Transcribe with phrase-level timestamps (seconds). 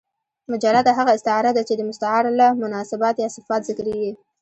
[0.51, 4.11] مجرده هغه استعاره ده، چي د مستعارله مناسبات یا صفات ذکر يي.